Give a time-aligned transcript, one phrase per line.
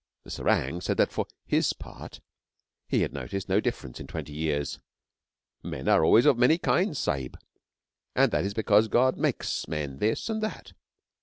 [0.23, 2.21] The serang said that, for his part,
[2.89, 4.79] he had noticed no difference in twenty years.
[5.61, 7.37] 'Men are always of many kinds, sahib.
[8.15, 10.73] And that is because God makes men this and that.